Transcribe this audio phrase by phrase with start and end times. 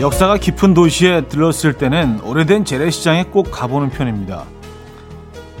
[0.00, 4.44] 역사가 깊은 도시에 들렀을 때는 오래된 재래시장에 꼭 가보는 편입니다.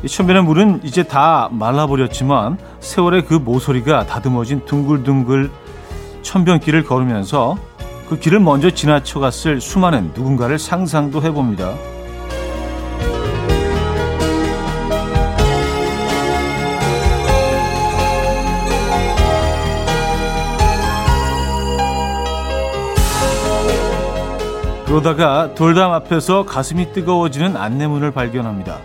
[0.04, 5.50] 이 천변의 물은 이제 다 말라버렸지만 세월의 그 모서리가 다듬어진 둥글둥글
[6.22, 7.56] 천변길을 걸으면서
[8.08, 11.74] 그 길을 먼저 지나쳐갔을 수많은 누군가를 상상도 해봅니다.
[24.88, 28.78] 그러다가 돌담 앞에서 가슴이 뜨거워지는 안내문을 발견합니다.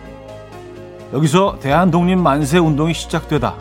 [1.13, 3.55] 여기서 대한독립 만세 운동이 시작되다.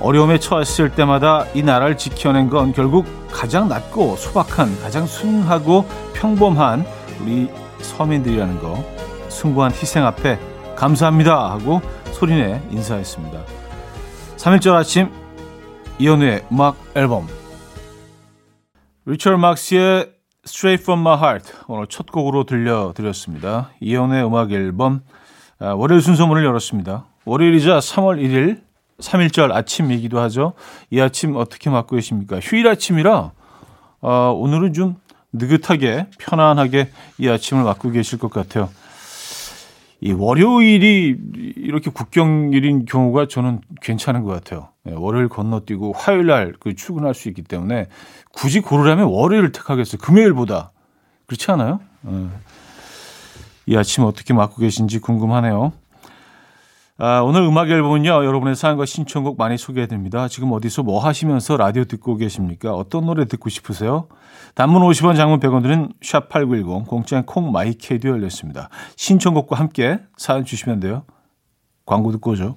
[0.00, 6.84] 어려움에 처했을 때마다 이 나라를 지켜낸 건 결국 가장 낮고 소박한, 가장 순하고 평범한
[7.20, 7.48] 우리
[7.80, 8.84] 서민들이라는 거.
[9.28, 10.40] 숭고한 희생 앞에
[10.74, 13.40] 감사합니다 하고 소리내 인사했습니다.
[14.38, 15.08] 3일절 아침
[16.00, 17.28] 이연우의 음악 앨범
[19.06, 20.11] 리처드 막스의
[20.44, 23.70] Straight from my heart 오늘 첫 곡으로 들려드렸습니다.
[23.80, 25.02] 이연의 음악 앨범
[25.60, 27.04] 아, 월요일 순서 문을 열었습니다.
[27.24, 28.62] 월요일이자 3월 1일
[28.98, 30.54] 3일절 아침이기도 하죠.
[30.90, 32.40] 이 아침 어떻게 맞고 계십니까?
[32.40, 33.30] 휴일 아침이라
[34.00, 34.96] 어, 오늘은 좀
[35.32, 38.68] 느긋하게 편안하게 이 아침을 맞고 계실 것 같아요.
[40.00, 41.16] 이 월요일이
[41.54, 44.71] 이렇게 국경일인 경우가 저는 괜찮은 것 같아요.
[44.84, 47.86] 네, 월요일 건너뛰고 화요일 날 그 출근할 수 있기 때문에
[48.32, 50.00] 굳이 고르라면 월요일을 택하겠어요.
[50.00, 50.72] 금요일보다.
[51.26, 51.80] 그렇지 않아요?
[52.02, 52.28] 네.
[53.66, 55.72] 이 아침 어떻게 맞고 계신지 궁금하네요.
[56.98, 60.28] 아, 오늘 음악 앨범은요, 여러분의 사연과 신청곡 많이 소개해 드립니다.
[60.28, 62.74] 지금 어디서 뭐 하시면서 라디오 듣고 계십니까?
[62.74, 64.08] 어떤 노래 듣고 싶으세요?
[64.54, 68.68] 단문 50원, 장문 100원 들은 샵8910, 공짜인 콩 마이케이도 열렸습니다.
[68.96, 71.04] 신청곡과 함께 사연 주시면 돼요.
[71.86, 72.56] 광고 듣고 오죠.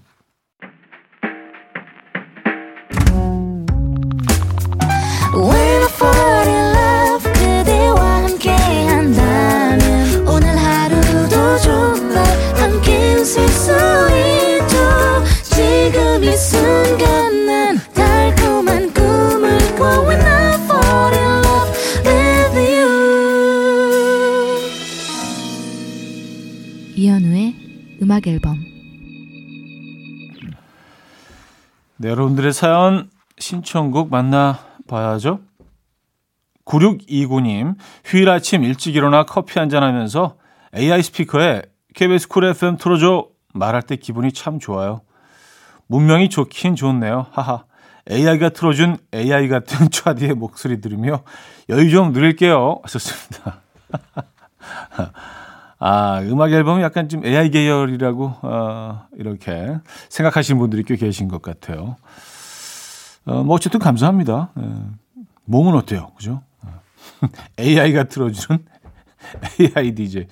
[28.05, 28.63] 음악 앨범
[31.97, 35.39] 네, 여러분들의 사연 신청곡 만나봐야죠.
[36.65, 40.37] 9629님, 휴일 아침 일찍 일어나 커피 한잔 하면서
[40.75, 41.61] AI 스피커에
[41.93, 45.01] KBS 쿨 FM 틀어줘 말할 때 기분이 참 좋아요.
[45.87, 47.27] 문명이 좋긴 좋네요.
[47.31, 47.65] 하하.
[48.09, 51.23] AI가 틀어준 AI 같은 차디의 목소리 들으며
[51.69, 52.79] 여유 좀 누릴게요.
[52.83, 53.61] 하셨습니다.
[55.79, 59.77] 아, 음악 앨범이 약간 좀 AI 계열이라고, 어, 이렇게
[60.09, 61.97] 생각하시는 분들이 꽤 계신 것 같아요.
[63.25, 64.51] 어, 뭐, 어쨌든 감사합니다.
[64.59, 64.63] 예.
[65.45, 66.11] 몸은 어때요?
[66.15, 66.41] 그죠?
[67.59, 68.65] AI가 틀어주는
[69.59, 70.27] AI DJ.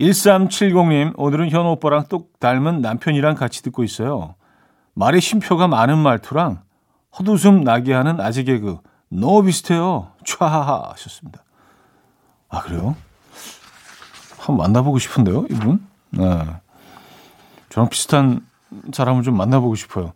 [0.00, 4.36] 1370님, 오늘은 현우 오빠랑 똑 닮은 남편이랑 같이 듣고 있어요.
[4.98, 6.60] 말에 쉼표가 많은 말투랑
[7.16, 8.78] 헛웃음 나게 하는 아재 개그.
[9.10, 10.10] 너무 비슷해요.
[10.24, 11.44] 촤하하 하셨습니다.
[12.48, 12.96] 아, 그래요?
[14.38, 15.86] 한번 만나보고 싶은데요, 이분?
[16.10, 16.44] 네.
[17.68, 18.44] 저랑 비슷한
[18.92, 20.14] 사람을 좀 만나보고 싶어요.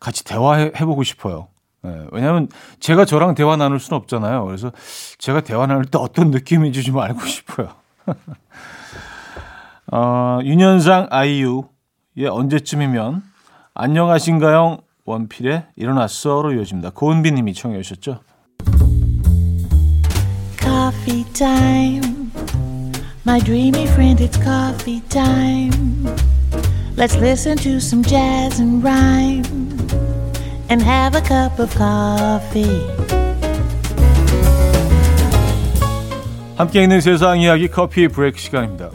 [0.00, 1.48] 같이 대화해보고 싶어요.
[1.82, 2.06] 네.
[2.10, 2.48] 왜냐하면
[2.80, 4.46] 제가 저랑 대화 나눌 수는 없잖아요.
[4.46, 4.72] 그래서
[5.18, 7.74] 제가 대화 나눌 때 어떤 느낌인지 좀 알고 싶어요.
[9.92, 11.64] 어, 윤현상 아이유,
[12.16, 13.33] 예, 언제쯤이면
[13.76, 14.78] 안녕하신가요?
[15.04, 16.90] 원필의 일어났어로 이어집니다.
[16.90, 18.20] 고은비 님이 청해 주셨죠?
[20.60, 22.30] Coffee time.
[23.26, 26.06] My dreamy friend, it's coffee time.
[26.96, 29.42] Let's listen to some jazz and rhyme
[30.70, 32.86] and have a cup of coffee.
[36.56, 38.90] 함께 있는 세상 이야기 커피 브레이크 시간입니다.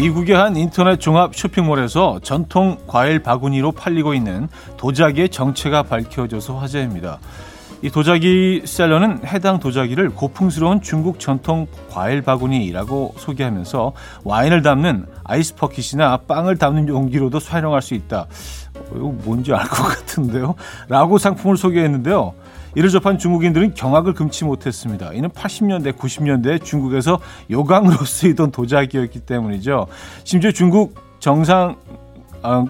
[0.00, 4.48] 미국의 한 인터넷 종합 쇼핑몰에서 전통 과일 바구니로 팔리고 있는
[4.78, 7.18] 도자기의 정체가 밝혀져서 화제입니다.
[7.82, 13.92] 이 도자기 셀러는 해당 도자기를 고풍스러운 중국 전통 과일 바구니라고 소개하면서
[14.24, 18.20] 와인을 담는 아이스 퍼킷이나 빵을 담는 용기로도 사용할 수 있다.
[18.20, 20.54] 어, 이거 뭔지 알 것 같은데요.
[20.88, 22.32] 라고 상품을 소개했는데요.
[22.74, 25.12] 이를 접한 중국인들은 경악을 금치 못했습니다.
[25.12, 27.20] 이는 80년대, 90년대 중국에서
[27.50, 29.86] 요강으로 쓰이던 도자기였기 때문이죠.
[30.24, 31.76] 심지어 중국 정상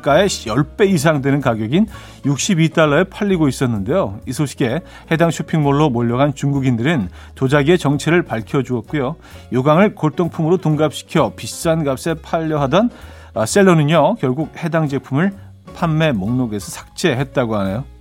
[0.03, 1.87] 가의 10배 이상 되는 가격인
[2.25, 4.19] 62달러에 팔리고 있었는데요.
[4.27, 4.81] 이 소식에
[5.11, 9.17] 해당 쇼핑몰로 몰려간 중국인들은 도자기의 정체를 밝혀주었고요.
[9.53, 12.91] 요강을 골동품으로 둔갑시켜 비싼 값에 팔려 하던
[13.33, 15.33] 아, 셀러는요 결국 해당 제품을
[15.75, 18.00] 판매 목록에서 삭제했다고 하네요.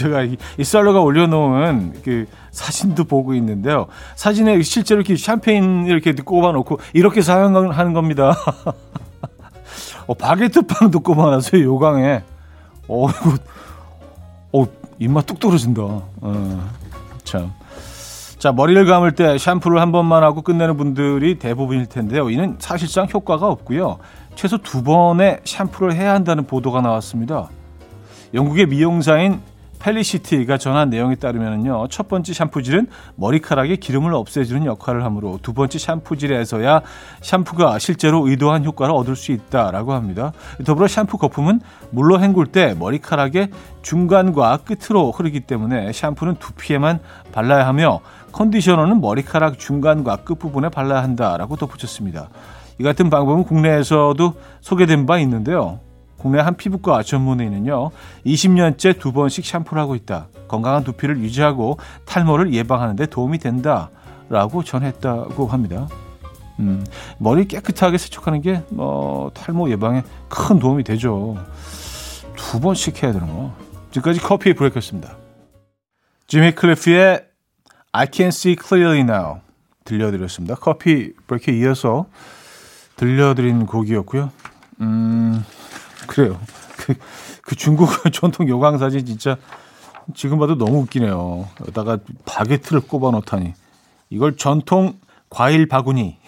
[0.00, 3.86] 제가 이, 이 썰러가 올려놓은 그 사진도 보고 있는데요.
[4.16, 8.34] 사진에 실제로 이렇게 샴페인 이렇게 꼽아놓고 이렇게 사용하는 겁니다.
[10.06, 11.62] 어, 바게트 빵도 꼽아놨어요.
[11.62, 12.22] 요강에.
[12.88, 13.38] 어, 이거,
[14.52, 14.66] 어,
[14.98, 15.82] 입맛 뚝 떨어진다.
[15.82, 16.70] 어,
[17.24, 17.52] 참.
[18.38, 22.30] 자, 머리를 감을 때 샴푸를 한 번만 하고 끝내는 분들이 대부분일 텐데요.
[22.30, 23.98] 이는 사실상 효과가 없고요.
[24.34, 27.50] 최소 두 번의 샴푸를 해야 한다는 보도가 나왔습니다.
[28.32, 29.40] 영국의 미용사인
[29.80, 31.88] 펠리시티가 전한 내용에 따르면요.
[31.88, 32.86] 첫 번째 샴푸질은
[33.16, 36.82] 머리카락에 기름을 없애주는 역할을 하므로 두 번째 샴푸질에서야
[37.22, 40.32] 샴푸가 실제로 의도한 효과를 얻을 수 있다라고 합니다.
[40.64, 41.60] 더불어 샴푸 거품은
[41.90, 43.48] 물로 헹굴 때 머리카락의
[43.82, 47.00] 중간과 끝으로 흐르기 때문에 샴푸는 두피에만
[47.32, 48.00] 발라야 하며
[48.32, 52.28] 컨디셔너는 머리카락 중간과 끝부분에 발라야 한다라고 덧붙였습니다.
[52.78, 55.80] 이 같은 방법은 국내에서도 소개된 바 있는데요.
[56.20, 57.90] 국내 한 피부과 전문의는요,
[58.26, 60.28] 20년째 두 번씩 샴푸를 하고 있다.
[60.48, 63.88] 건강한 두피를 유지하고 탈모를 예방하는 데 도움이 된다.
[64.28, 65.88] 라고 전했다고 합니다.
[66.60, 66.84] 음,
[67.18, 71.36] 머리 깨끗하게 세척하는 게, 뭐, 탈모 예방에 큰 도움이 되죠.
[72.36, 73.52] 두 번씩 해야 되는 거.
[73.90, 75.16] 지금까지 커피 브레이크였습니다.
[76.26, 77.24] 지미 클리프의
[77.92, 79.40] I can see clearly now
[79.84, 80.54] 들려드렸습니다.
[80.54, 82.06] 커피 브레이크에 이어서
[82.96, 84.30] 들려드린 곡이었고요.
[84.82, 85.44] 음,
[86.10, 86.40] 그래요.
[86.76, 86.94] 그,
[87.42, 89.36] 그 중국 전통 요강 사진 진짜
[90.12, 91.48] 지금 봐도 너무 웃기네요.
[91.60, 93.54] 여기다가 바게트를 꼽아 놓다니.
[94.10, 94.98] 이걸 전통
[95.28, 96.18] 과일 바구니라고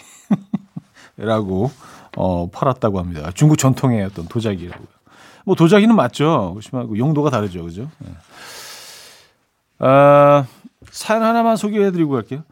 [2.17, 3.33] 어, 팔았다고 합니다.
[3.35, 4.87] 중국 전통의 어떤 도자기라고요.
[5.45, 6.53] 뭐 도자기는 맞죠.
[6.55, 7.65] 그렇지만 그 용도가 다르죠.
[7.65, 7.91] 그죠?
[7.99, 8.11] 네.
[9.81, 10.47] 아,
[10.93, 12.45] 사연 하나만 소개해드리고 갈게요.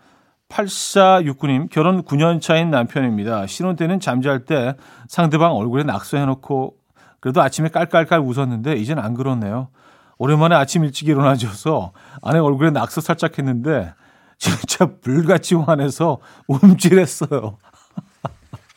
[0.49, 3.47] 8469님, 결혼 9년 차인 남편입니다.
[3.47, 4.75] 신혼 때는 잠잘 때
[5.07, 6.80] 상대방 얼굴에 낙서해놓고
[7.21, 9.69] 그래도 아침에 깔깔깔 웃었는데 이젠 안 그렇네요.
[10.19, 13.93] 오랜만에 아침 일찍 일어나줘서 아내 얼굴에 낙서 살짝 했는데
[14.39, 17.59] 진짜 불같이 화내서 움찔했어요.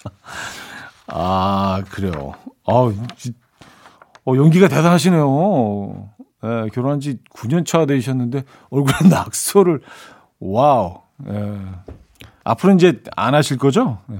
[1.07, 2.33] 아 그래요.
[2.65, 2.71] 아
[4.25, 6.09] 어, 연기가 대단하시네요.
[6.45, 9.81] 예, 결혼한 지 9년 차 되셨는데 얼굴에 낙서를
[10.39, 11.01] wow.
[11.29, 11.59] 예.
[12.43, 13.99] 앞으로 이제 안 하실 거죠?
[14.11, 14.17] 예.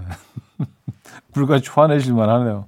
[1.33, 2.67] 불같이 화내실 만하네요.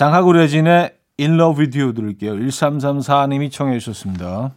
[0.00, 2.32] 장학우 레진의 In Love With You 들을게요.
[2.36, 4.50] 1334님이 청해 주셨습니다.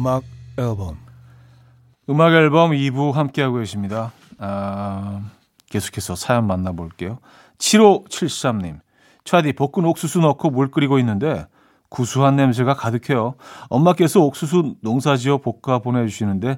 [0.00, 0.22] 음악
[0.56, 0.96] 앨범
[2.08, 4.12] 음악 앨범 2부 함께하고 계십니다.
[4.38, 5.20] 아,
[5.68, 7.18] 계속해서 사연 만나볼게요.
[7.58, 8.80] 7573님
[9.24, 11.46] 차디 볶은 옥수수 넣고 물 끓이고 있는데
[11.90, 13.34] 구수한 냄새가 가득해요.
[13.68, 16.56] 엄마께서 옥수수 농사지어 볶아 보내주시는데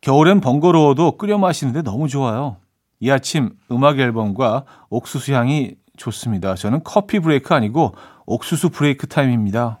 [0.00, 2.56] 겨울엔 번거로워도 끓여 마시는데 너무 좋아요.
[2.98, 6.56] 이 아침 음악 앨범과 옥수수 향이 좋습니다.
[6.56, 7.94] 저는 커피 브레이크 아니고
[8.26, 9.78] 옥수수 브레이크 타임입니다.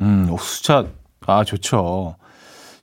[0.00, 0.86] 음, 옥수차,
[1.26, 2.16] 아, 좋죠.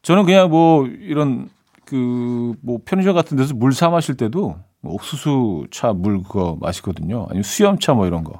[0.01, 1.49] 저는 그냥 뭐, 이런,
[1.85, 7.25] 그, 뭐, 편의점 같은 데서 물 사 마실 때도 뭐 옥수수 차 물 그거 마시거든요.
[7.29, 8.39] 아니면 수염차 뭐 이런 거.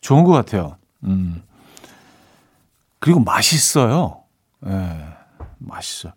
[0.00, 0.76] 좋은 것 같아요.
[1.02, 1.42] 음.
[3.00, 4.22] 그리고 맛있어요.
[4.66, 5.04] 예, 네,
[5.58, 6.12] 맛있어.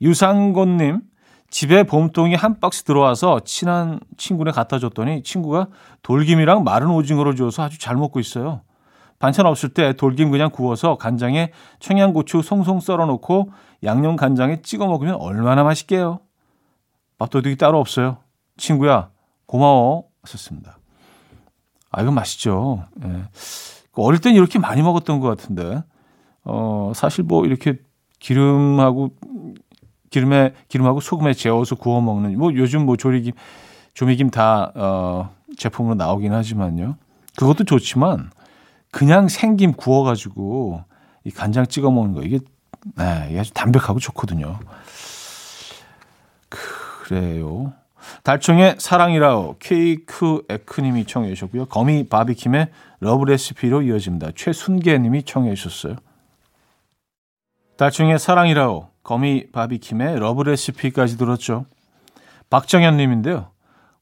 [0.00, 1.00] 유상곤 님,
[1.50, 5.66] 집에 봄동이 한 박스 들어와서 친한 친구네 갖다 줬더니 친구가
[6.02, 8.60] 돌김이랑 마른 오징어를 줘서 아주 잘 먹고 있어요.
[9.18, 13.50] 반찬 없을 때 돌김 그냥 구워서 간장에 청양고추 송송 썰어 놓고
[13.84, 16.20] 양념 간장에 찍어 먹으면 얼마나 맛있게요.
[17.18, 18.18] 밥도둑이 따로 없어요.
[18.56, 19.10] 친구야,
[19.46, 20.04] 고마워.
[20.22, 20.78] 하셨습니다.
[21.90, 22.84] 아, 이건 맛있죠.
[23.04, 23.24] 예.
[23.94, 25.82] 어릴 땐 이렇게 많이 먹었던 것 같은데,
[26.44, 27.78] 어, 사실 뭐 이렇게
[28.20, 29.10] 기름하고,
[30.10, 33.32] 기름에, 기름하고 소금에 재워서 구워 먹는, 뭐 요즘 뭐 조리김,
[33.94, 36.96] 조미김 다, 어, 제품으로 나오긴 하지만요.
[37.36, 38.30] 그것도 좋지만,
[38.90, 40.84] 그냥 생김 구워가지고
[41.24, 42.38] 이 간장 찍어 먹는 거 이게
[42.96, 44.58] 네, 아주 담백하고 좋거든요.
[46.48, 47.72] 그래요.
[48.22, 51.66] 달총의 사랑이라오 케이크 에크님이 청해 주셨고요.
[51.66, 52.68] 거미 바비킴의
[53.00, 54.30] Love Recipe로 이어집니다.
[54.34, 55.96] 최순계님이 청해 주셨어요.
[57.76, 61.66] 달총의 사랑이라오, 거미 바비킴의 Love Recipe까지 들었죠.
[62.50, 63.50] 박정현 님인데요.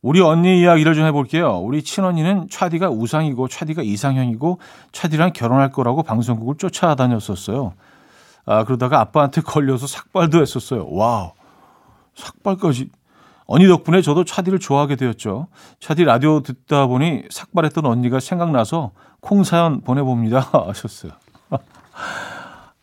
[0.07, 1.59] 우리 언니 이야기를 좀 해볼게요.
[1.59, 4.61] 우리 친언니는 차디가 우상이고 차디가 이상형이고
[4.93, 7.73] 차디랑 결혼할 거라고 방송국을 쫓아다녔었어요.
[8.45, 10.87] 아, 그러다가 아빠한테 걸려서 삭발도 했었어요.
[10.89, 11.33] wow.
[12.15, 12.89] 삭발까지.
[13.47, 15.49] 언니 덕분에 저도 차디를 좋아하게 되었죠.
[15.81, 20.39] 차디 라디오 듣다 보니 삭발했던 언니가 생각나서 콩 사연 보내봅니다.
[20.69, 21.11] 하셨어요.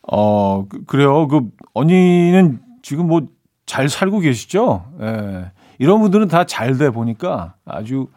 [0.02, 1.26] 어, 그, 그래요.
[1.26, 3.22] 그, 언니는 지금 뭐
[3.66, 4.84] 잘 살고 계시죠?
[5.00, 5.50] 예.
[5.78, 8.08] 이런 분들은 다 잘 돼 보니까 아주,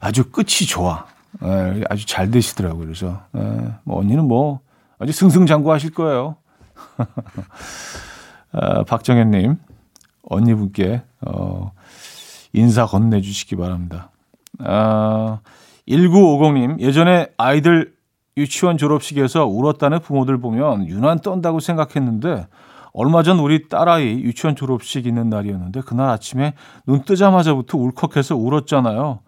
[0.00, 1.06] 아주 끝이 좋아.
[1.42, 2.84] 예, 아주 잘 되시더라고요.
[2.84, 4.60] 그래서, 예, 뭐 언니는 뭐
[4.98, 6.36] 아주 승승장구 하실 거예요.
[8.52, 9.56] 아, 박정현님,
[10.22, 11.72] 언니분께, 어,
[12.52, 14.10] 인사 건네주시기 바랍니다.
[14.60, 15.40] 아,
[15.88, 17.94] 1950님, 예전에 아이들
[18.36, 22.46] 유치원 졸업식에서 울었다는 부모들 보면 유난 떤다고 생각했는데
[22.92, 26.54] 얼마 전 우리 딸아이 유치원 졸업식 있는 날이었는데 그날 아침에
[26.86, 29.20] 눈 뜨자마자부터 울컥해서 울었잖아요.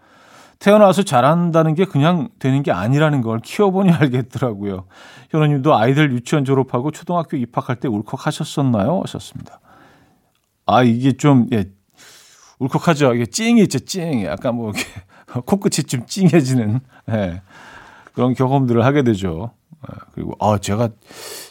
[0.60, 4.84] 태어나서 잘한다는 게 그냥 되는 게 아니라는 걸 키워보니 알겠더라고요.
[5.30, 9.00] 현우님도 아이들 유치원 졸업하고 초등학교 입학할 때 울컥하셨었나요?
[9.04, 9.60] 하셨습니다.
[10.66, 11.64] 아 이게 좀 예,
[12.58, 13.14] 울컥하죠.
[13.14, 14.24] 이게 찡이 있죠, 찡.
[14.24, 14.84] 약간 뭐 이렇게
[15.46, 17.42] 코끝이 좀 찡해지는 예,
[18.12, 19.52] 그런 경험들을 하게 되죠.
[19.90, 20.90] 예, 그리고 아 제가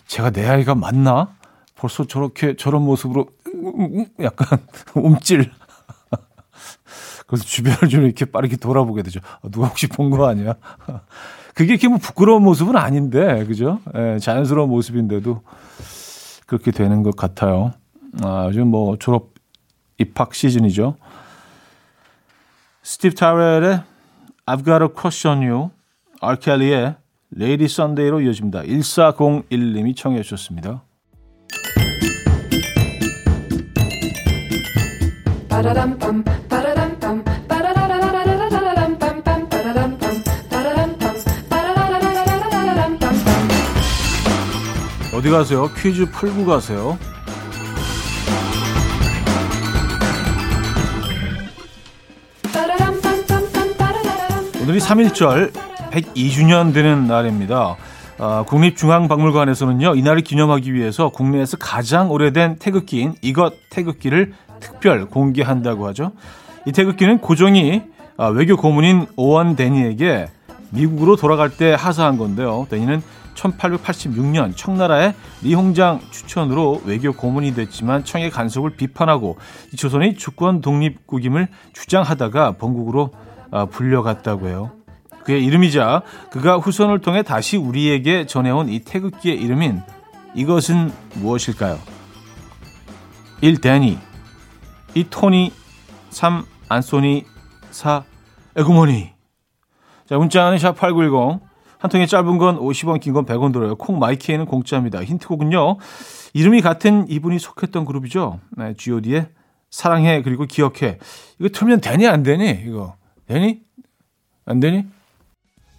[0.05, 1.38] 제가 내 아이가 맞나?
[1.79, 3.27] 벌써 저렇게 저런 모습으로
[4.21, 4.59] 약간
[4.95, 5.49] 움찔.
[7.25, 9.21] 그래서 주변을 좀 이렇게 빠르게 돌아보게 되죠.
[9.41, 10.55] 아, 누가 혹시 본 거 아니야?
[11.53, 13.79] 그게 이렇게 뭐 부끄러운 모습은 아닌데, 그죠?
[13.95, 15.41] 예, 자연스러운 모습인데도
[16.47, 17.71] 그렇게 되는 것 같아요.
[18.23, 19.29] 아, 요즘 뭐 졸업
[19.99, 20.95] 입학 시즌이죠.
[22.83, 23.83] 스티브 타렐의
[24.47, 25.69] I've Got a Crush on You,
[26.21, 26.95] 알켈리의
[27.37, 28.63] Lady Sunday로 이어집니다.
[28.63, 30.83] 1401님이 청해 주셨습니다.
[45.13, 45.69] 어디 가세요?
[45.75, 46.97] 퀴즈 풀고 가세요.
[54.61, 55.51] 오늘이 3.1절
[55.91, 57.75] 102주년 되는 날입니다.
[58.17, 66.11] 아, 국립중앙박물관에서는요, 이날을 기념하기 위해서 국내에서 가장 오래된 태극기인 이것 태극기를 특별 공개한다고 하죠.
[66.65, 67.83] 이 태극기는 고종이
[68.17, 70.27] 아, 외교 고문인 오원 데니에게
[70.71, 72.67] 미국으로 돌아갈 때 하사한 건데요.
[72.69, 73.01] 데니는
[73.33, 79.37] 1886년 청나라의 리홍장 추천으로 외교 고문이 됐지만 청의 간섭을 비판하고
[79.73, 83.11] 이 조선의 주권 독립국임을 주장하다가 본국으로
[83.51, 84.71] 아, 불려갔다고 해요.
[85.23, 86.01] 그의 이름이자
[86.31, 89.81] 그가 후손을 통해 다시 우리에게 전해온 이 태극기의 이름인
[90.35, 91.79] 이것은 무엇일까요?
[93.41, 93.61] 1.
[93.61, 93.97] 데니
[94.99, 95.05] 2.
[95.09, 95.53] 토니
[96.09, 96.43] 3.
[96.67, 97.25] 안소니
[97.71, 98.03] 4.
[98.57, 99.11] 에구머니
[100.05, 101.39] 자 문자는 샵8910
[101.77, 103.75] 한 통에 짧은 건 50원, 긴 건 100원 들어요.
[103.75, 105.01] 콩 마이키에는 공짜입니다.
[105.01, 105.77] 힌트곡은요.
[106.33, 108.41] 이름이 같은 이분이 속했던 그룹이죠.
[108.57, 109.29] 네, G.O.D의
[109.69, 110.97] 사랑해 그리고 기억해.
[111.39, 112.63] 이거 틀면 되니 안 되니?
[112.67, 112.95] 이거
[113.27, 113.61] 되니?
[114.45, 114.85] 안 되니?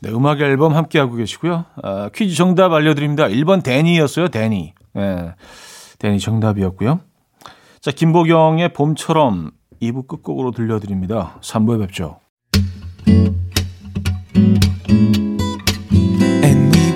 [0.00, 1.67] 네, 음악 앨범 함께 하고 계시고요.
[1.83, 3.25] 아, 퀴즈 정답 알려드립니다.
[3.29, 4.73] 1번 데니였어요, 데니.
[4.95, 5.35] 네,
[5.99, 7.00] 데니 정답이었고요.
[7.81, 11.39] 자, 김보경의 봄처럼 2부 끝곡으로 들려드립니다.
[11.41, 12.21] 3부에 뵙죠.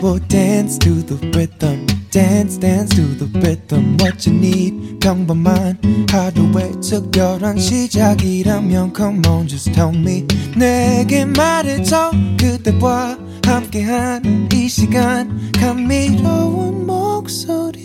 [0.04, 1.86] will dance to the rhythm.
[2.10, 3.96] Dance, dance to the rhythm.
[3.98, 5.78] What you need, 평범한
[6.10, 10.26] 하루의 특별한 시작이라면 Come on, just tell me.
[10.54, 17.84] 내게 말해줘 그대와 함께한 이 시간 감미로운 목소리.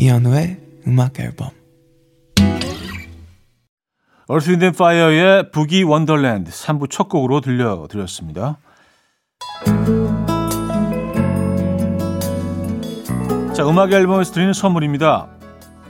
[0.00, 1.48] 이현우의 음악 앨범.
[4.28, 8.58] Earth Wind Fire의 Boogie Wonderland 3부 첫 곡으로 들려드렸습니다.
[13.52, 15.26] 자, 음악 앨범에서 드리는 선물입니다.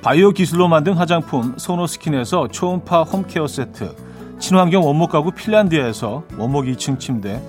[0.01, 3.95] 바이오 기술로 만든 화장품 소노스킨에서 초음파 home care 세트
[4.39, 7.43] 친환경 원목 가구 핀란드에서 원목 2층 침대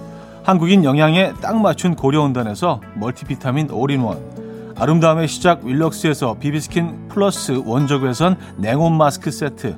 [0.44, 4.39] 한국인 영양에 딱 맞춘 고려은단에서 멀티비타민 올인원
[4.80, 9.76] 아름다움의 시작 윌럭스에서 비비스킨 플러스 원적외선 냉온 마스크 세트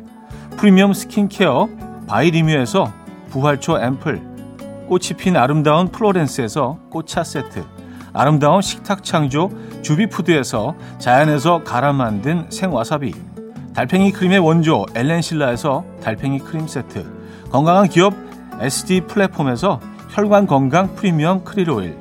[0.58, 1.70] 프리미엄 스킨케어
[2.08, 2.94] 바이리뮤에서
[3.32, 4.22] 부활초 앰플
[4.88, 7.66] 꽃이 핀 아름다운 플로렌스에서 꽃차 세트
[8.14, 9.50] 아름다운 식탁 창조
[9.82, 13.16] 주비푸드에서 자연에서 갈아 만든 생와사비
[13.74, 18.14] 달팽이 크림의 원조 엘렌실라에서 달팽이 크림 세트 건강한 기업
[18.60, 19.80] SD 플랫폼에서
[20.10, 22.01] 혈관 건강 프리미엄 크릴 오일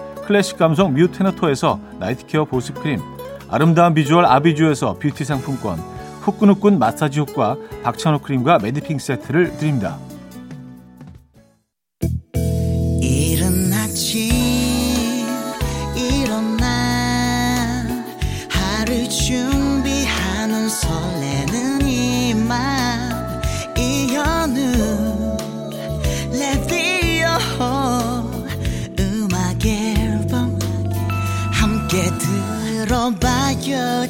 [0.31, 3.01] 클래식 감성 뮤테너토에서 나이트케어 보습크림
[3.49, 5.77] 아름다운 비주얼 아비주에서 뷰티 상품권
[6.21, 9.97] 후끈후끈 마사지 효과 박찬호 크림과 매디핑 세트를 드립니다.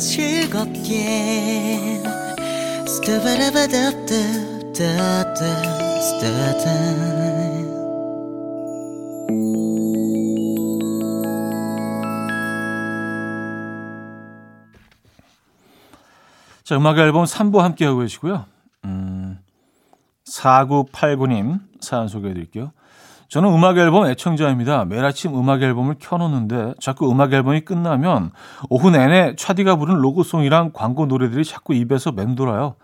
[0.01, 2.01] 즐겁게
[16.63, 18.45] 자, 음악 앨범 3부 함께하고 계시고요.
[18.85, 19.37] 음,
[20.25, 22.71] 4989님 사연 소개해 드릴게요.
[23.31, 24.83] 저는 음악 앨범 애청자입니다.
[24.83, 28.31] 매일 아침 음악 앨범을 켜놓는데 자꾸 음악 앨범이 끝나면
[28.69, 32.75] 오후 내내 차디가 부른 로고송이랑 광고 노래들이 자꾸 입에서 맴돌아요.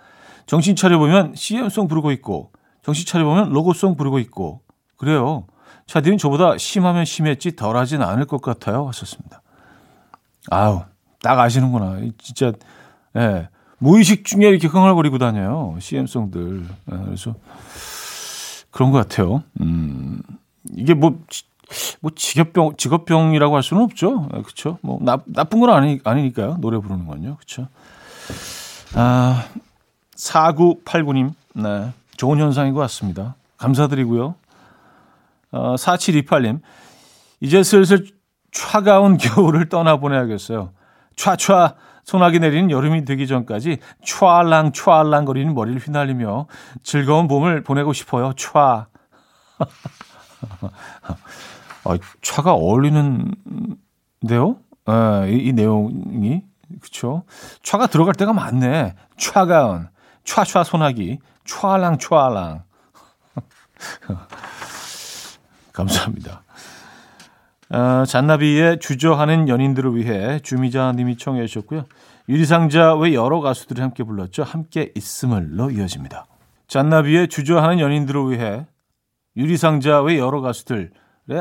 [0.45, 4.61] 정신 차려보면 CM송 부르고 있고 정신 차려보면 로고송 부르고 있고
[4.95, 5.47] 그래요.
[5.85, 8.87] 차디는 저보다 심하면 심했지 덜하진 않을 것 같아요.
[8.87, 9.41] 하셨습니다.
[10.49, 10.83] 아우
[11.21, 11.99] 딱 아시는구나.
[12.19, 12.53] 진짜
[13.17, 13.49] 예.
[13.79, 15.75] 무의식 중에 이렇게 흥얼거리고 다녀요.
[15.77, 16.63] CM송들.
[16.93, 17.35] 예, 그래서
[18.77, 19.41] 그런 것 같아요.
[19.59, 20.21] 음,
[20.75, 21.19] 이게 뭐,
[21.99, 24.27] 뭐 직업병, 직업병이라고 할 수는 없죠.
[24.27, 24.77] 그렇죠.
[24.83, 26.57] 뭐 나, 나쁜 건 아니, 아니니까요.
[26.59, 27.37] 노래 부르는 건요.
[27.37, 27.69] 그렇죠.
[28.93, 29.47] 아,
[30.15, 31.91] 4989님, 네.
[32.17, 33.33] 좋은 현상인 것 같습니다.
[33.57, 34.35] 감사드리고요.
[35.53, 36.59] 어, 4728님,
[37.41, 38.05] 이제 슬슬
[38.51, 40.69] 차가운 겨울을 떠나보내야겠어요.
[41.17, 46.47] 촤촤 소나기 내리는 여름이 되기 전까지 촤알랑 촤알랑 거리는 머리를 휘날리며
[46.83, 48.31] 즐거운 봄을 보내고 싶어요.
[48.33, 48.85] 촤.
[51.83, 53.35] 아, 차가 어울리는데요?
[54.89, 56.43] 예, 이, 이 내용이
[56.81, 57.23] 그쵸?
[57.63, 58.95] 차가 들어갈 때가 많네.
[59.17, 59.89] 차가운,
[60.23, 62.63] 촤촤 소나기, 촤알랑 촤알랑.
[65.73, 66.43] 감사합니다.
[67.69, 71.85] 어, 잔나비의 주저하는 연인들을 위해 주미자님이 청해 주셨고요.
[72.29, 74.43] 유리상자 외 여러 가수들이 함께 불렀죠.
[74.43, 76.25] 함께 있음을로 이어집니다.
[76.67, 78.65] 잔나비의 주저하는 연인들을 위해
[79.35, 80.89] 유리상자 외 여러 가수들의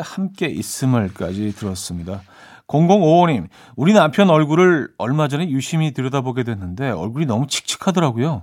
[0.03, 2.23] 함께 있음을까지 들었습니다.
[2.67, 8.43] 0055님, 우리 남편 얼굴을 얼마 전에 유심히 들여다보게 됐는데 얼굴이 너무 칙칙하더라고요.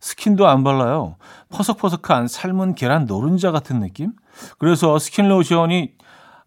[0.00, 1.16] 스킨도 안 발라요.
[1.48, 4.12] 퍼석퍼석한 삶은 계란 노른자 같은 느낌?
[4.58, 5.94] 그래서 스킨 로션이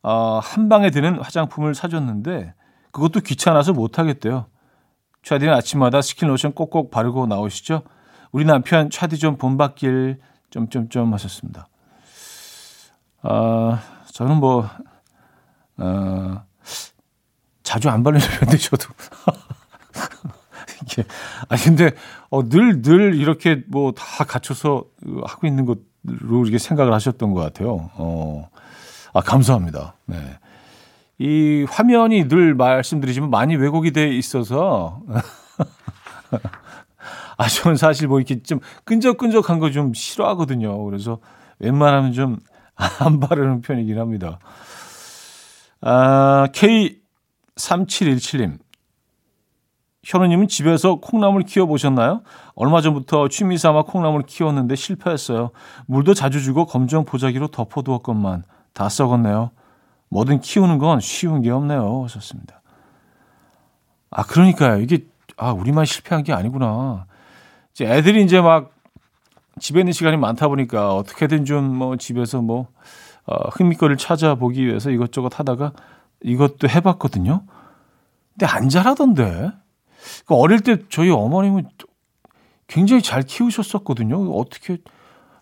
[0.02, 2.54] 어, 한 방에 드는 화장품을 사줬는데
[2.92, 4.46] 그것도 귀찮아서 못 하겠대요.
[5.24, 7.84] 차디는 아침마다 스킨 로션 꼭꼭 바르고 나오시죠?
[8.32, 11.68] 우리 남편 차디 좀 본받길 점점점 하셨습니다.
[13.22, 13.82] 아,
[14.14, 14.70] 저는 뭐
[15.78, 16.44] 어,
[17.64, 18.86] 자주 안 바르는 편인데 저도
[20.84, 21.04] 이게
[21.50, 21.92] 아 근데
[22.30, 24.86] 어, 늘늘 이렇게 뭐 다 갖춰서
[25.26, 27.90] 하고 있는 것으로 이렇게 생각을 하셨던 것 같아요.
[27.96, 28.50] 어.
[29.14, 29.96] 아, 감사합니다.
[30.06, 30.18] 네.
[31.18, 35.02] 이 화면이 늘 말씀드리지만 많이 왜곡이 돼 있어서
[37.38, 40.84] 아, 저는 사실 뭐 이렇게 좀 끈적끈적한 거 좀 싫어하거든요.
[40.86, 41.20] 그래서
[41.60, 42.38] 웬만하면 좀
[43.00, 44.40] 안 바르는 편이긴 합니다.
[45.82, 48.58] 아, K3717님.
[50.04, 52.22] 현우님은 집에서 콩나물 키워보셨나요?
[52.56, 55.52] 얼마 전부터 취미 삼아 콩나물 키웠는데 실패했어요.
[55.88, 58.44] 물도 자주 주고 검정 보자기로 덮어두었건만.
[58.80, 59.52] 다 썩었네요.
[60.08, 62.04] 뭐든 키우는 건 쉬운 게 없네요.
[62.06, 62.62] 하셨습니다.
[64.10, 64.80] 아, 그러니까요.
[64.80, 67.06] 이게, 아, 우리만 실패한 게 아니구나.
[67.74, 68.72] 이제 애들이 이제 막
[69.60, 72.68] 집에 있는 시간이 많다 보니까 어떻게든 좀 뭐 집에서 뭐,
[73.26, 75.74] 어, 흥미거리를 찾아보기 위해서 이것저것 하다가
[76.24, 77.44] 이것도 해봤거든요.
[78.32, 79.52] 근데 안 자라던데.
[80.26, 81.68] 그 어릴 때 저희 어머님은
[82.68, 84.32] 굉장히 잘 키우셨었거든요.
[84.38, 84.78] 어떻게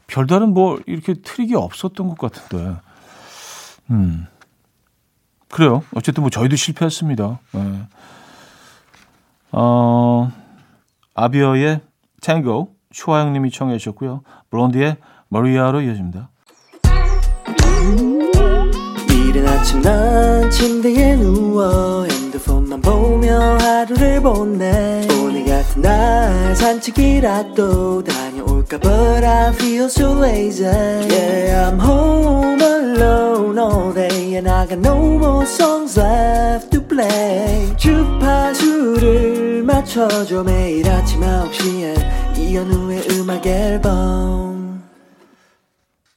[0.07, 2.77] 별다른 뭐 이렇게 트릭이 없었던 것 같은데.
[3.91, 4.27] 음.
[5.49, 5.83] 그래요.
[5.95, 7.39] 어쨌든 뭐 저희도 실패했습니다.
[7.53, 7.81] 네.
[9.51, 10.31] 어,
[11.15, 11.81] 아비어의
[12.21, 14.21] 탱고, 추하영님이 청해 주셨고요.
[14.49, 14.97] 브론디의
[15.29, 16.29] 머리아로 이어집니다.
[19.09, 28.77] 이른 아침 난 침대에 누워 핸드폰만 보며 하루를 보내 오늘 같은 날 산책이라도 다녀올 까
[28.79, 34.97] But I feel so lazy Yeah I'm home alone all day And I got no
[35.17, 44.83] more songs left to play 주파수를 맞춰줘 매일 아침 9시에 이현우의 음악 앨범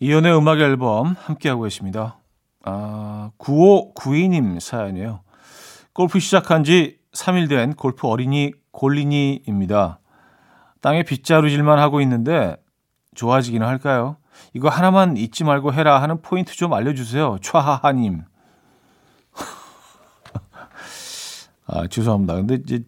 [0.00, 2.16] 이연의 음악 앨범 함께하고 계십니다.
[2.64, 5.20] 아, 9592님 사연이에요.
[5.92, 9.99] 골프 시작한 지 3일 된 골프 어린이 골린이입니다.
[10.80, 12.56] 땅에 빗자루질만 하고 있는데
[13.14, 14.16] 좋아지기는 할까요?
[14.54, 17.38] 이거 하나만 잊지 말고 해라 하는 포인트 좀 알려주세요.
[17.42, 18.22] 촤하하님.
[21.66, 22.34] 아, 죄송합니다.
[22.34, 22.80] 근데 이제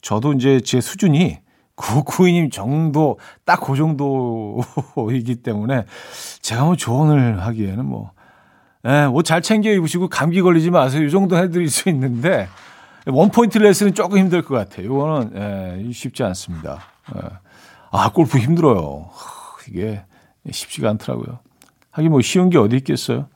[0.00, 1.38] 저도 이제 제 수준이
[1.76, 5.84] 9992님 정도, 딱 그 정도이기 때문에
[6.40, 8.12] 제가 뭐 조언을 하기에는 뭐,
[8.86, 11.04] 예, 옷 잘 챙겨 입으시고 감기 걸리지 마세요.
[11.04, 12.48] 이 정도 해드릴 수 있는데,
[13.06, 14.86] 원포인트 레슨은 조금 힘들 것 같아요.
[14.86, 16.78] 이거는, 예, 쉽지 않습니다.
[17.16, 17.20] 예.
[17.90, 19.10] 아, 골프 힘들어요.
[19.68, 20.04] 이게
[20.50, 21.38] 쉽지가 않더라고요.
[21.90, 23.28] 하긴 뭐 쉬운 게 어디 있겠어요.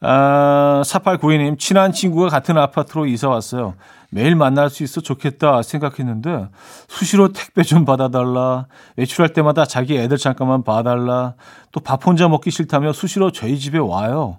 [0.00, 3.74] 아, 4892님, 친한 친구가 같은 아파트로 이사 왔어요.
[4.10, 6.48] 매일 만날 수 있어 좋겠다 생각했는데,
[6.88, 8.66] 수시로 택배 좀 받아달라.
[8.96, 11.34] 외출할 때마다 자기 애들 잠깐만 봐달라.
[11.70, 14.38] 또 밥 혼자 먹기 싫다며 수시로 저희 집에 와요.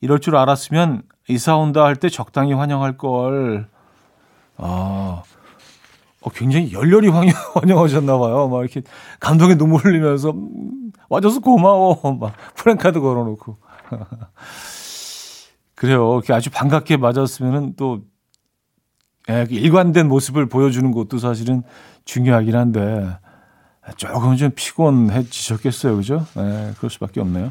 [0.00, 3.68] 이럴 줄 알았으면 이사 온다 할 때 적당히 환영할 걸.
[4.56, 5.22] 아,
[6.22, 8.48] 어, 굉장히 열렬히 환영, 환영하셨나 봐요.
[8.48, 8.82] 막 이렇게
[9.20, 11.98] 감동의 눈물 흘리면서, 음, 와줘서 고마워.
[12.18, 13.58] 막 프랭카드 걸어놓고.
[15.74, 16.20] 그래요.
[16.30, 18.02] 아주 반갑게 맞았으면은 또
[19.30, 21.62] 예, 일관된 모습을 보여주는 것도 사실은
[22.04, 23.08] 중요하긴 한데
[23.96, 26.26] 조금 좀 피곤해지셨겠어요, 그죠?
[26.38, 27.50] 예, 그럴 수밖에 없네요.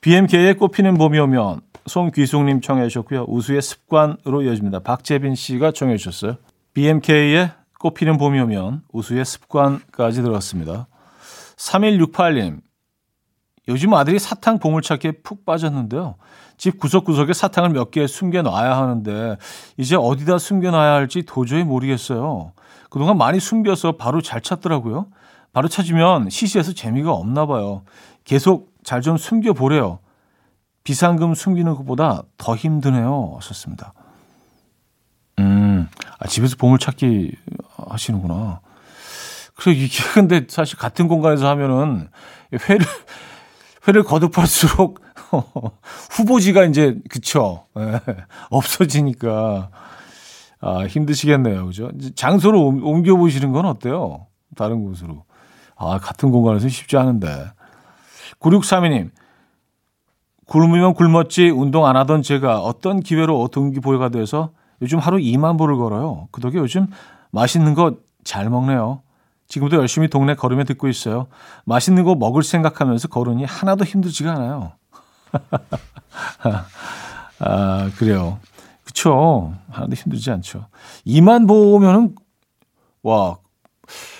[0.00, 3.24] BMK의 꽃피는 봄이 오면 송귀숙님 청해 주셨고요.
[3.28, 4.80] 우수의 습관으로 이어집니다.
[4.80, 6.36] 박재빈 씨가 청해 주셨어요.
[6.74, 10.88] BMK의 꽃피는 봄이 오면 우수의 습관까지 들었습니다.
[11.56, 12.60] 3168님
[13.68, 16.16] 요즘 아들이 사탕 보물찾기에 푹 빠졌는데요.
[16.56, 19.36] 집 구석구석에 사탕을 몇 개 숨겨놔야 하는데
[19.76, 22.52] 이제 어디다 숨겨놔야 할지 도저히 모르겠어요.
[22.90, 25.06] 그동안 많이 숨겨서 바로 잘 찾더라고요.
[25.52, 27.82] 바로 찾으면 시시해서 재미가 없나 봐요.
[28.24, 29.98] 계속 잘 좀 숨겨보래요.
[30.84, 33.38] 비상금 숨기는 것보다 더 힘드네요.
[33.42, 33.92] 썼습니다.
[36.06, 37.32] 음, 아, 집에서 보물찾기
[37.88, 38.60] 하시는구나.
[39.54, 42.08] 그래, 이게 근데 사실 같은 공간에서 하면은
[42.68, 42.86] 회를,
[43.88, 45.00] 회를 거듭할수록
[46.10, 48.00] 후보지가 이제 그쵸 네.
[48.50, 49.70] 없어지니까
[50.60, 51.90] 아, 힘드시겠네요, 그죠?
[52.16, 54.26] 장소를 옮겨 보시는 건 어때요?
[54.56, 55.24] 다른 곳으로.
[55.76, 57.28] 아, 같은 공간에서 쉽지 않은데.
[58.40, 59.10] 9632님,
[60.46, 64.50] 굶으면 굶었지 운동 안 하던 제가 어떤 기회로 동기부여가 돼서
[64.82, 66.28] 요즘 하루 2만 보를 걸어요.
[66.30, 66.86] 그 덕에 요즘
[67.30, 69.00] 맛있는 거 잘 먹네요.
[69.48, 71.28] 지금도 열심히 동네 걸으며 듣고 있어요.
[71.64, 74.72] 맛있는 거 먹을 생각하면서 걸으니 하나도 힘들지가 않아요.
[77.38, 78.38] 아, 그래요.
[78.84, 79.54] 그쵸.
[79.70, 80.66] 하나도 힘들지 않죠.
[81.06, 82.14] 2만 보면은,
[83.02, 83.38] 와,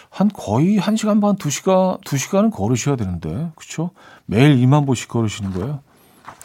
[0.08, 3.50] 한 거의 1시간 반, 2시간, 2시간은 걸으셔야 되는데.
[3.56, 3.90] 그쵸?
[4.24, 5.80] 매일 2만 보씩 걸으시는 거예요.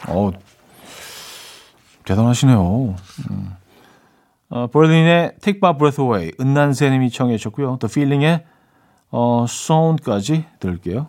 [0.09, 0.31] 어,
[2.03, 2.95] 대단하시네요.
[3.31, 3.55] 음.
[4.55, 7.77] 어, 버린의 Take My Breath Away, 은난새님이 청해 주셨고요.
[7.79, 8.45] 또 Feeling의
[9.09, 11.07] 어, Sound까지 들을게요.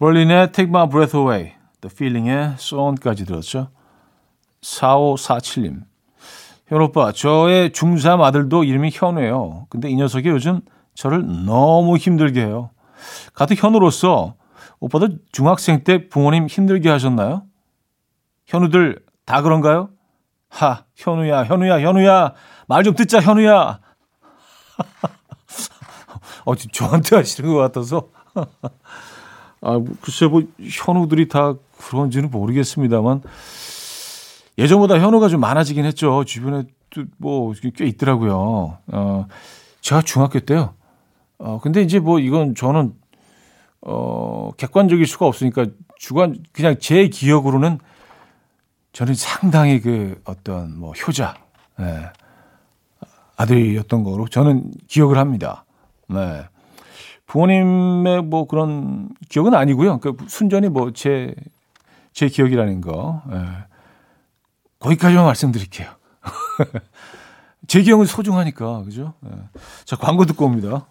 [0.00, 3.68] 버린의 Take My Breath Away, The Feeling의 Sound까지 들었죠.
[4.62, 5.82] 4547님.
[6.66, 9.66] 현 오빠, 저의 중3 아들도 이름이 현우예요.
[9.68, 10.60] 근데 이 녀석이 요즘
[10.94, 12.70] 저를 너무 힘들게 해요.
[13.32, 14.34] 같은 현우로서
[14.80, 17.44] 오빠도 중학생 때 부모님 힘들게 하셨나요?
[18.46, 19.90] 현우들 다 그런가요?
[20.52, 22.34] 하, 현우야, 현우야, 현우야.
[22.68, 23.80] 말 좀 듣자, 현우야.
[26.44, 28.08] 어, 저한테 하시는 것 같아서.
[29.60, 33.22] 아, 글쎄, 뭐, 현우들이 다 그런지는 모르겠습니다만.
[34.58, 36.24] 예전보다 현우가 좀 많아지긴 했죠.
[36.24, 36.64] 주변에
[37.18, 38.78] 뭐, 꽤 있더라고요.
[38.88, 39.26] 어,
[39.80, 40.74] 제가 중학교 때요.
[41.38, 42.94] 어, 근데 이제 뭐, 이건 저는,
[43.82, 47.78] 어, 객관적일 수가 없으니까 주관, 그냥 제 기억으로는
[48.92, 51.34] 저는 상당히 그 어떤 뭐 효자,
[51.78, 52.10] 네.
[53.36, 55.64] 아들이었던 거로 저는 기억을 합니다.
[56.08, 56.44] 네.
[57.26, 60.00] 부모님의 뭐 그런 기억은 아니고요.
[60.00, 61.34] 그 순전히 뭐 제,
[62.12, 63.22] 제 기억이라는 거.
[63.30, 63.38] 네.
[64.78, 65.88] 거기까지만 말씀드릴게요.
[67.68, 69.14] 제 기억은 소중하니까, 그죠?
[69.20, 69.30] 네.
[69.84, 70.86] 자, 광고 듣고 옵니다.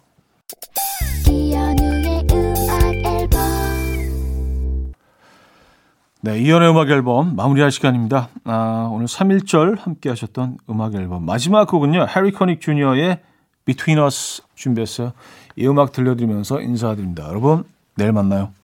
[6.24, 8.28] 네, 이연의 음악 앨범 마무리할 시간입니다.
[8.44, 12.06] 아, 오늘 3일절 함께 하셨던 음악 앨범 마지막 곡은요.
[12.14, 13.18] 해리 커닉 주니어의
[13.64, 15.14] Between Us 준비했어요.
[15.56, 17.24] 이 음악 들려드리면서 인사드립니다.
[17.24, 17.64] 여러분,
[17.96, 18.52] 내일 만나요.